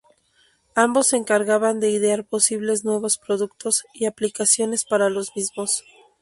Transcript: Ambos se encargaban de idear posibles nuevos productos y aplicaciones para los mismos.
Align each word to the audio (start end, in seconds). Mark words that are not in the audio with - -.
Ambos 0.73 1.09
se 1.09 1.15
encargaban 1.17 1.79
de 1.79 1.91
idear 1.91 2.25
posibles 2.25 2.83
nuevos 2.83 3.19
productos 3.19 3.85
y 3.93 4.07
aplicaciones 4.07 4.83
para 4.83 5.11
los 5.11 5.35
mismos. 5.35 5.83